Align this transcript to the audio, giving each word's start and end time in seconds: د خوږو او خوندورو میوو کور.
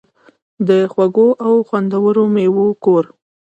د 0.67 0.69
خوږو 0.91 1.29
او 1.45 1.53
خوندورو 1.67 2.23
میوو 2.35 2.67
کور. 2.83 3.03